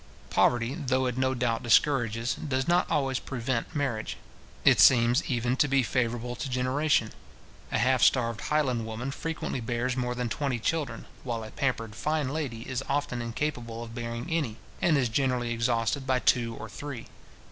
Poverty, 0.31 0.73
though 0.73 1.05
it 1.05 1.15
no 1.15 1.35
doubt 1.35 1.61
discourages, 1.61 2.33
does 2.33 2.67
not 2.67 2.89
always 2.89 3.19
prevent, 3.19 3.75
marriage. 3.75 4.17
It 4.65 4.79
seems 4.79 5.23
even 5.25 5.55
to 5.57 5.67
be 5.67 5.83
favourable 5.83 6.35
to 6.37 6.49
generation. 6.49 7.11
A 7.71 7.77
half 7.77 8.01
starved 8.01 8.41
Highland 8.41 8.87
woman 8.87 9.11
frequently 9.11 9.59
bears 9.61 9.95
more 9.95 10.15
than 10.15 10.27
twenty 10.27 10.57
children, 10.57 11.05
while 11.23 11.43
a 11.43 11.51
pampered 11.51 11.93
fine 11.93 12.29
lady 12.29 12.67
is 12.67 12.83
often 12.89 13.21
incapable 13.21 13.83
of 13.83 13.93
bearing 13.93 14.27
any, 14.27 14.57
and 14.81 14.97
is 14.97 15.07
generally 15.07 15.51
exhausted 15.53 16.07
by 16.07 16.17
two 16.17 16.55
or 16.55 16.67
three. 16.67 17.05